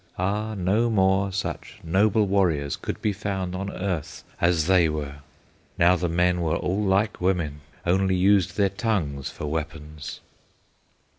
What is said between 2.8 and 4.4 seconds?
be found on earth